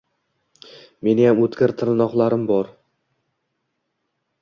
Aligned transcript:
Meniyam 1.09 1.43
o‘tkir 1.47 1.75
timoqlarim 1.83 2.49
bor.— 2.53 2.75